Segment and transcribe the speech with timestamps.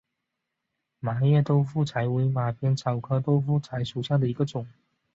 [0.99, 4.67] 麻叶豆腐柴为马鞭草科豆腐柴属下的一个种。